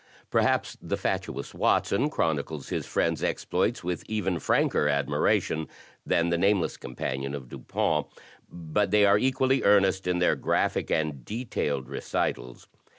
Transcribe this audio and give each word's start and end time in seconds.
Perhaps 0.31 0.77
the 0.81 0.97
fatuous 0.97 1.53
Watson 1.53 2.09
chronicles 2.09 2.69
his 2.69 2.87
friend's 2.87 3.21
exploits 3.21 3.83
with 3.83 4.03
even 4.09 4.39
franker 4.39 4.87
admiration 4.89 5.67
than 6.07 6.29
the 6.29 6.39
nameless 6.39 6.75
companion 6.75 7.35
of 7.35 7.49
Dupin, 7.49 8.05
but 8.51 8.89
they 8.89 9.05
are 9.05 9.19
equally 9.19 9.61
earnest 9.61 10.07
in 10.07 10.17
their 10.17 10.35
graphic 10.35 10.89
and 10.89 11.23
detailed 11.23 11.87
recitals. 11.87 12.67